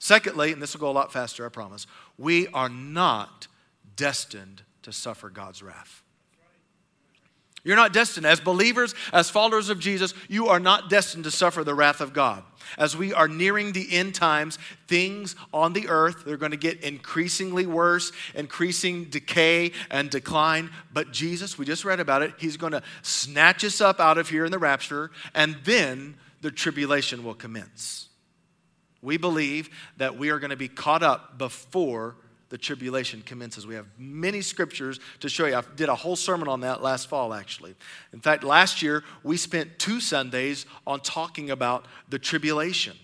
[0.00, 1.86] Secondly, and this will go a lot faster, I promise,
[2.18, 3.46] we are not
[3.94, 6.02] destined to suffer God's wrath.
[7.62, 8.26] You're not destined.
[8.26, 12.12] As believers, as followers of Jesus, you are not destined to suffer the wrath of
[12.12, 12.42] God.
[12.78, 16.82] As we are nearing the end times, things on the earth, they're going to get
[16.82, 20.70] increasingly worse, increasing decay and decline.
[20.92, 24.28] But Jesus, we just read about it, He's going to snatch us up out of
[24.28, 28.08] here in the rapture, and then the tribulation will commence.
[29.02, 32.16] We believe that we are going to be caught up before
[32.50, 33.66] the tribulation commences.
[33.66, 35.56] We have many scriptures to show you.
[35.56, 37.74] I did a whole sermon on that last fall, actually.
[38.12, 42.96] In fact, last year we spent two Sundays on talking about the tribulation.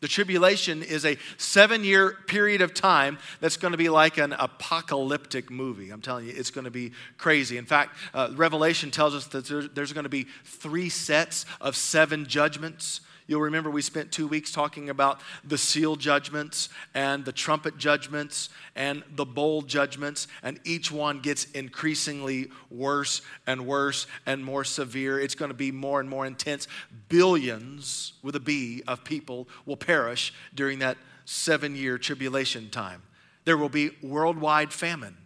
[0.00, 4.34] The tribulation is a seven year period of time that's going to be like an
[4.34, 5.88] apocalyptic movie.
[5.88, 7.56] I'm telling you, it's going to be crazy.
[7.56, 12.26] In fact, uh, Revelation tells us that there's going to be three sets of seven
[12.26, 13.00] judgments.
[13.26, 18.50] You'll remember we spent two weeks talking about the seal judgments and the trumpet judgments
[18.76, 25.18] and the bowl judgments, and each one gets increasingly worse and worse and more severe.
[25.18, 26.68] It's going to be more and more intense.
[27.08, 33.02] Billions, with a B, of people will perish during that seven year tribulation time.
[33.46, 35.16] There will be worldwide famine.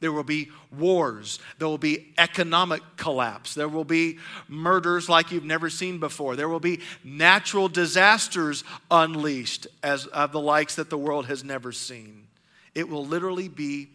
[0.00, 1.38] There will be wars.
[1.58, 3.54] There will be economic collapse.
[3.54, 6.36] There will be murders like you've never seen before.
[6.36, 11.70] There will be natural disasters unleashed as of the likes that the world has never
[11.70, 12.28] seen.
[12.74, 13.90] It will literally be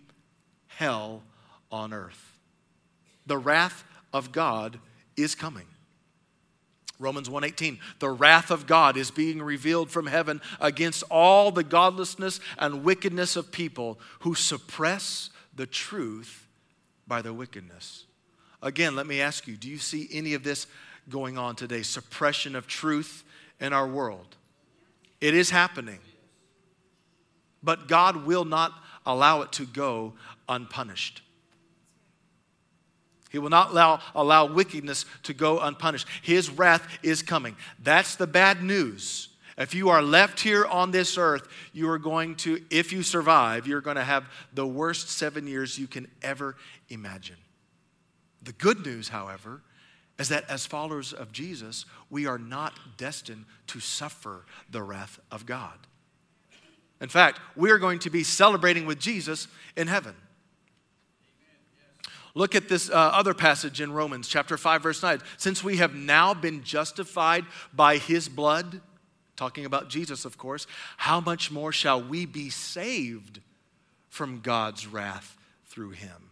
[0.68, 1.24] hell
[1.72, 2.38] on earth.
[3.26, 4.80] The wrath of God
[5.18, 5.66] is coming.
[7.00, 12.40] Romans 1:18 The wrath of God is being revealed from heaven against all the godlessness
[12.58, 16.48] and wickedness of people who suppress the truth
[17.08, 18.06] by their wickedness.
[18.62, 20.68] Again, let me ask you do you see any of this
[21.10, 21.82] going on today?
[21.82, 23.24] Suppression of truth
[23.60, 24.36] in our world.
[25.22, 26.00] It is happening.
[27.64, 28.74] But God will not
[29.06, 30.14] allow it to go
[30.48, 31.22] unpunished.
[33.32, 36.08] He will not allow, allow wickedness to go unpunished.
[36.22, 37.56] His wrath is coming.
[37.84, 39.30] That's the bad news.
[39.58, 43.68] If you are left here on this earth, you are going to, if you survive,
[43.68, 46.58] you're going to have the worst seven years you can ever
[46.90, 47.38] imagine.
[48.44, 49.62] The good news, however,
[50.20, 55.46] is that as followers of Jesus, we are not destined to suffer the wrath of
[55.46, 55.78] God.
[57.02, 60.16] In fact, we are going to be celebrating with Jesus in heaven.
[62.34, 65.22] Look at this uh, other passage in Romans chapter 5 verse 9.
[65.38, 68.82] Since we have now been justified by his blood,
[69.36, 70.68] talking about Jesus, of course,
[70.98, 73.42] how much more shall we be saved
[74.10, 76.30] from God's wrath through him?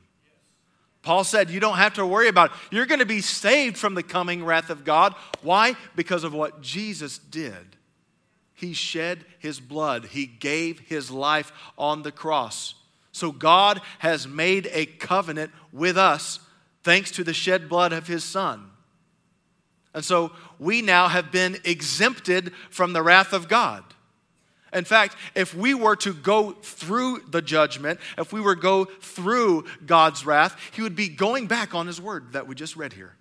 [1.02, 2.58] Paul said, You don't have to worry about it.
[2.72, 5.14] You're going to be saved from the coming wrath of God.
[5.42, 5.76] Why?
[5.96, 7.76] Because of what Jesus did.
[8.54, 12.76] He shed his blood, he gave his life on the cross.
[13.12, 16.40] So God has made a covenant with us
[16.84, 18.70] thanks to the shed blood of his son.
[19.94, 23.84] And so we now have been exempted from the wrath of God.
[24.74, 28.86] In fact, if we were to go through the judgment, if we were to go
[28.86, 32.94] through God's wrath, he would be going back on his word that we just read
[32.94, 33.16] here.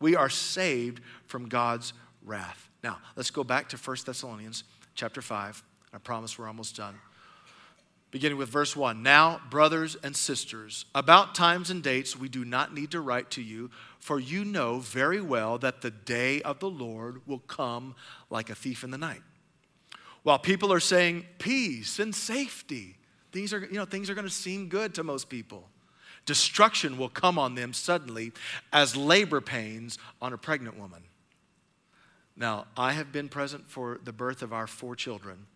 [0.00, 1.92] We are saved from God's
[2.24, 2.70] wrath.
[2.82, 4.64] Now, let's go back to 1 Thessalonians
[4.94, 5.62] chapter 5.
[5.92, 6.98] I promise we're almost done
[8.14, 9.02] beginning with verse 1.
[9.02, 13.42] Now, brothers and sisters, about times and dates we do not need to write to
[13.42, 17.96] you, for you know very well that the day of the Lord will come
[18.30, 19.22] like a thief in the night.
[20.22, 22.94] While people are saying peace and safety,
[23.32, 25.68] things are, you know, things are going to seem good to most people.
[26.24, 28.30] Destruction will come on them suddenly
[28.72, 31.02] as labor pains on a pregnant woman.
[32.36, 35.46] Now, I have been present for the birth of our four children.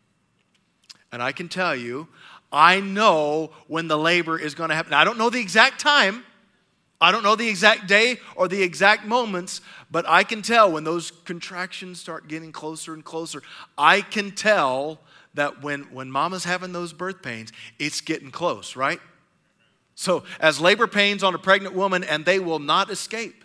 [1.10, 2.08] And I can tell you,
[2.52, 4.94] I know when the labor is going to happen.
[4.94, 6.24] I don't know the exact time.
[7.00, 10.84] I don't know the exact day or the exact moments, but I can tell when
[10.84, 13.42] those contractions start getting closer and closer.
[13.76, 15.00] I can tell
[15.34, 19.00] that when, when mama's having those birth pains, it's getting close, right?
[19.94, 23.44] So, as labor pains on a pregnant woman, and they will not escape.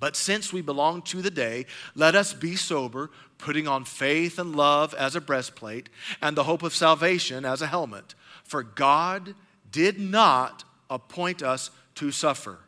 [0.00, 4.54] But since we belong to the day, let us be sober, putting on faith and
[4.54, 5.88] love as a breastplate,
[6.20, 8.14] and the hope of salvation as a helmet.
[8.42, 9.34] For God
[9.70, 12.58] did not appoint us to suffer.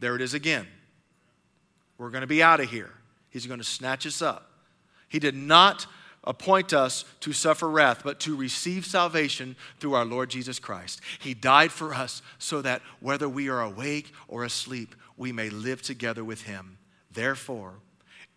[0.00, 0.66] There it is again.
[1.98, 2.92] We're going to be out of here.
[3.30, 4.50] He's going to snatch us up.
[5.08, 5.86] He did not
[6.24, 11.00] appoint us to suffer wrath, but to receive salvation through our Lord Jesus Christ.
[11.20, 15.82] He died for us so that whether we are awake or asleep, we may live
[15.82, 16.78] together with Him.
[17.10, 17.74] Therefore,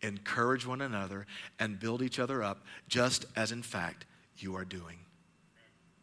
[0.02, 1.26] encourage one another
[1.60, 4.06] and build each other up, just as in fact
[4.38, 5.00] you are doing.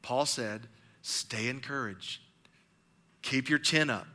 [0.03, 0.69] Paul said,
[1.03, 2.21] Stay encouraged,
[3.23, 4.09] keep your chin up,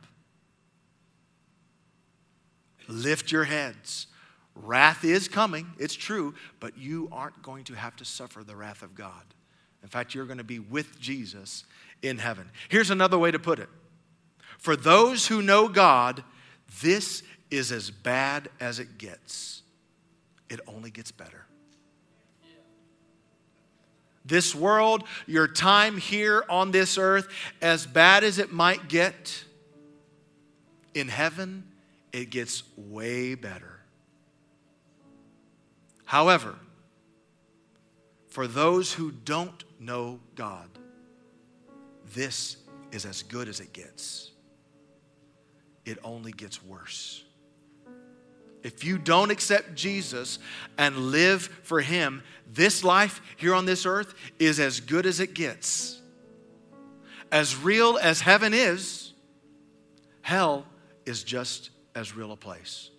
[2.88, 4.06] lift your heads.
[4.54, 8.82] Wrath is coming, it's true, but you aren't going to have to suffer the wrath
[8.82, 9.22] of God.
[9.82, 11.64] In fact, you're going to be with Jesus
[12.02, 12.50] in heaven.
[12.68, 13.68] Here's another way to put it
[14.58, 16.22] For those who know God,
[16.80, 19.62] this is as bad as it gets,
[20.48, 21.44] it only gets better.
[24.24, 27.26] This world, your time here on this earth,
[27.60, 29.44] as bad as it might get,
[30.94, 31.64] in heaven,
[32.12, 33.80] it gets way better.
[36.04, 36.56] However,
[38.28, 40.68] for those who don't know God,
[42.14, 42.58] this
[42.92, 44.31] is as good as it gets.
[45.84, 47.24] It only gets worse.
[48.62, 50.38] If you don't accept Jesus
[50.78, 55.34] and live for Him, this life here on this earth is as good as it
[55.34, 56.00] gets.
[57.32, 59.12] As real as heaven is,
[60.20, 60.66] hell
[61.06, 62.90] is just as real a place.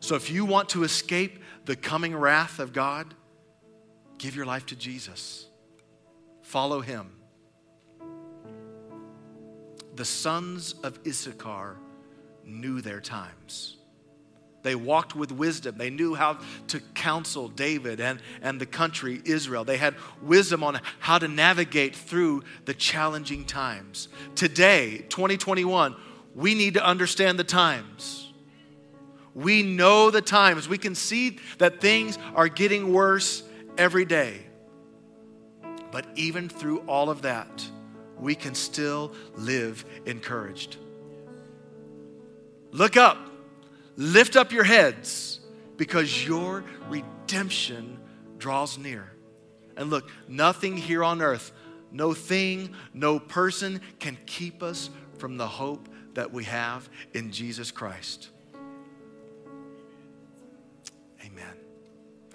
[0.00, 3.14] So if you want to escape the coming wrath of God,
[4.18, 5.46] give your life to Jesus.
[6.42, 7.10] Follow him.
[9.96, 11.78] The sons of Issachar
[12.46, 13.76] knew their times.
[14.64, 15.76] They walked with wisdom.
[15.76, 16.38] They knew how
[16.68, 19.62] to counsel David and, and the country, Israel.
[19.62, 24.08] They had wisdom on how to navigate through the challenging times.
[24.34, 25.94] Today, 2021,
[26.34, 28.32] we need to understand the times.
[29.34, 30.66] We know the times.
[30.66, 33.42] We can see that things are getting worse
[33.76, 34.46] every day.
[35.90, 37.68] But even through all of that,
[38.18, 40.78] we can still live encouraged.
[42.74, 43.16] Look up,
[43.96, 45.38] lift up your heads,
[45.76, 48.00] because your redemption
[48.36, 49.12] draws near.
[49.76, 51.52] And look, nothing here on earth,
[51.92, 57.70] no thing, no person can keep us from the hope that we have in Jesus
[57.70, 58.30] Christ.
[61.24, 61.54] Amen.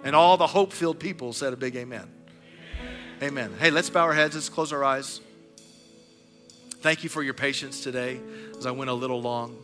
[0.02, 2.08] And all the hope filled people said a big amen.
[3.20, 3.48] amen.
[3.50, 3.54] Amen.
[3.60, 5.20] Hey, let's bow our heads, let's close our eyes.
[6.78, 8.18] Thank you for your patience today
[8.56, 9.58] as I went a little long.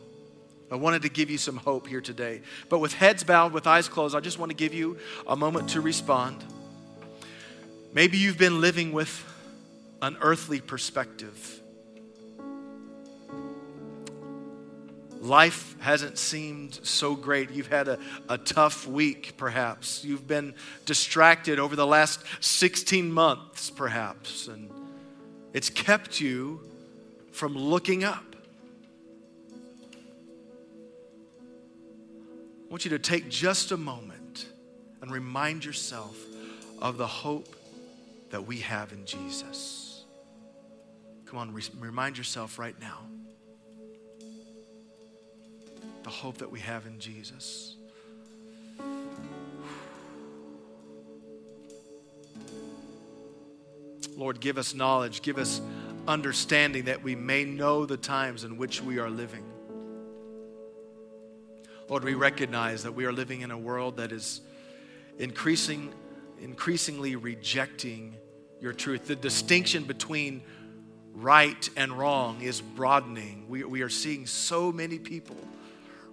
[0.71, 2.43] I wanted to give you some hope here today.
[2.69, 5.71] But with heads bowed, with eyes closed, I just want to give you a moment
[5.71, 6.45] to respond.
[7.93, 9.25] Maybe you've been living with
[10.03, 11.63] an earthly perspective.
[15.27, 17.51] life hasn't seemed so great.
[17.51, 17.99] You've had a,
[18.29, 20.05] a tough week, perhaps.
[20.05, 20.55] You've been
[20.85, 24.71] distracted over the last 16 months, perhaps, and
[25.53, 26.61] it's kept you
[27.33, 28.36] from looking up.
[32.67, 34.47] I want you to take just a moment
[35.01, 36.17] and remind yourself
[36.83, 37.55] of the hope
[38.31, 40.05] that we have in Jesus.
[41.27, 42.99] Come on, re- remind yourself right now
[46.03, 47.77] the hope that we have in Jesus.
[54.17, 55.61] Lord, give us knowledge, give us
[56.09, 59.45] understanding that we may know the times in which we are living.
[61.89, 64.41] Lord, we recognize that we are living in a world that is
[65.19, 65.93] increasing,
[66.41, 68.17] increasingly rejecting
[68.61, 69.07] your truth.
[69.07, 70.43] The distinction between
[71.15, 73.47] right and wrong is broadening.
[73.49, 75.37] We, we are seeing so many people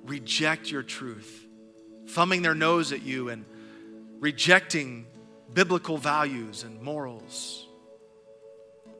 [0.06, 1.46] reject your truth,
[2.08, 3.44] thumbing their nose at you and
[4.20, 5.08] rejecting
[5.54, 7.68] biblical values and morals.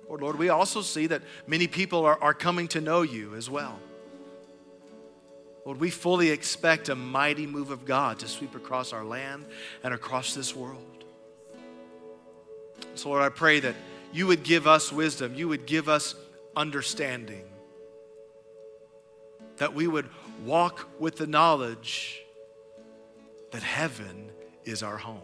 [0.08, 3.50] Lord, Lord, we also see that many people are, are coming to know you as
[3.50, 3.80] well.
[5.66, 9.45] Lord, we fully expect a mighty move of God to sweep across our land
[9.84, 11.05] and across this world.
[12.95, 13.76] So, Lord, I pray that
[14.11, 16.16] you would give us wisdom, you would give us
[16.55, 17.45] understanding,
[19.57, 20.09] that we would
[20.45, 22.22] walk with the knowledge
[23.51, 24.32] that heaven
[24.66, 25.22] is our home.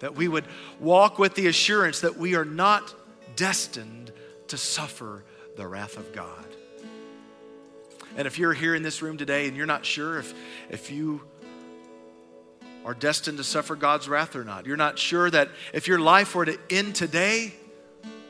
[0.00, 0.44] That we would
[0.80, 2.94] walk with the assurance that we are not
[3.36, 4.12] destined
[4.48, 5.24] to suffer
[5.56, 6.53] the wrath of God.
[8.16, 10.34] And if you're here in this room today and you're not sure if,
[10.70, 11.22] if you
[12.84, 16.34] are destined to suffer God's wrath or not, you're not sure that if your life
[16.34, 17.54] were to end today,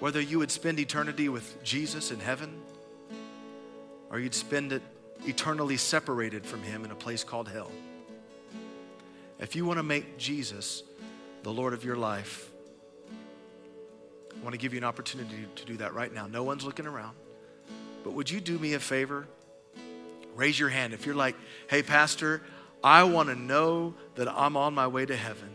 [0.01, 2.61] whether you would spend eternity with Jesus in heaven
[4.11, 4.82] or you'd spend it
[5.26, 7.70] eternally separated from Him in a place called hell.
[9.39, 10.82] If you want to make Jesus
[11.43, 12.51] the Lord of your life,
[13.11, 16.26] I want to give you an opportunity to do that right now.
[16.26, 17.16] No one's looking around.
[18.05, 19.26] But would you do me a favor?
[20.35, 21.37] Raise your hand if you're like,
[21.68, 22.43] hey, Pastor,
[22.82, 25.51] I want to know that I'm on my way to heaven.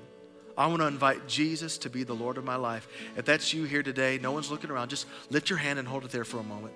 [0.57, 2.87] I want to invite Jesus to be the Lord of my life.
[3.15, 6.03] If that's you here today, no one's looking around, just lift your hand and hold
[6.03, 6.73] it there for a moment.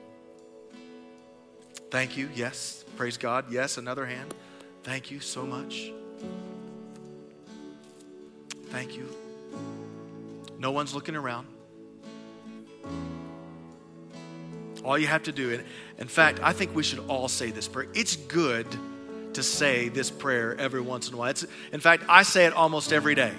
[1.91, 2.29] Thank you.
[2.33, 2.85] Yes.
[2.95, 3.51] Praise God.
[3.51, 3.77] Yes.
[3.77, 4.33] Another hand.
[4.83, 5.91] Thank you so much.
[8.67, 9.07] Thank you.
[10.57, 11.47] No one's looking around.
[14.83, 15.63] All you have to do, and
[15.97, 17.87] in fact, I think we should all say this prayer.
[17.93, 18.67] It's good
[19.33, 21.29] to say this prayer every once in a while.
[21.29, 23.33] It's, in fact, I say it almost every day.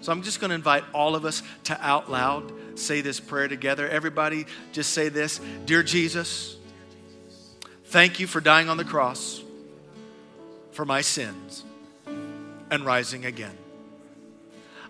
[0.00, 3.48] So I'm just going to invite all of us to out loud say this prayer
[3.48, 3.88] together.
[3.88, 6.56] Everybody, just say this Dear Jesus,
[7.86, 9.42] thank you for dying on the cross
[10.72, 11.64] for my sins
[12.70, 13.56] and rising again.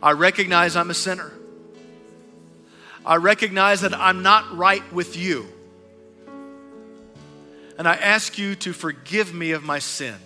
[0.02, 1.32] I recognize I'm a sinner.
[3.04, 5.48] I recognize that I'm not right with you.
[7.80, 10.16] And I ask you to forgive me of my sin.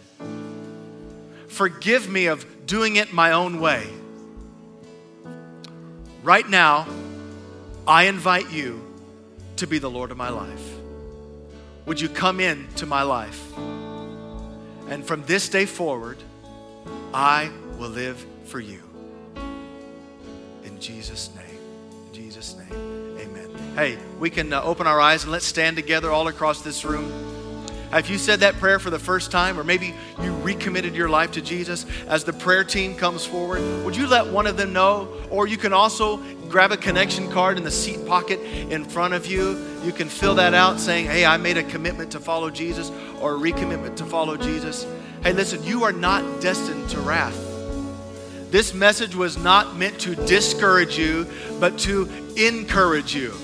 [1.46, 3.86] Forgive me of doing it my own way.
[6.24, 6.88] Right now,
[7.86, 8.82] I invite you
[9.58, 10.68] to be the Lord of my life.
[11.86, 13.40] Would you come into my life?
[14.88, 16.18] And from this day forward,
[17.12, 18.82] I will live for you.
[20.64, 21.60] In Jesus' name.
[22.08, 23.16] In Jesus' name.
[23.16, 23.48] Amen.
[23.76, 27.33] Hey, we can uh, open our eyes and let's stand together all across this room.
[27.94, 31.30] If you said that prayer for the first time, or maybe you recommitted your life
[31.32, 35.08] to Jesus, as the prayer team comes forward, would you let one of them know?
[35.30, 36.16] Or you can also
[36.48, 39.64] grab a connection card in the seat pocket in front of you.
[39.84, 42.90] You can fill that out saying, Hey, I made a commitment to follow Jesus,
[43.20, 44.86] or a recommitment to follow Jesus.
[45.22, 47.38] Hey, listen, you are not destined to wrath.
[48.50, 51.26] This message was not meant to discourage you,
[51.60, 53.34] but to encourage you.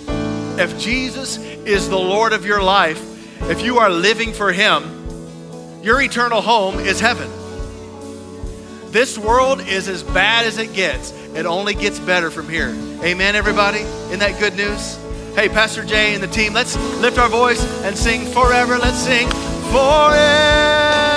[0.57, 3.10] If Jesus is the Lord of your life,
[3.43, 7.31] if you are living for Him, your eternal home is heaven.
[8.91, 11.13] This world is as bad as it gets.
[11.35, 12.71] It only gets better from here.
[13.03, 13.81] Amen, everybody?
[13.81, 14.97] Isn't that good news?
[15.35, 18.79] Hey, Pastor Jay and the team, let's lift our voice and sing forever.
[18.79, 19.29] Let's sing
[19.71, 21.11] forever.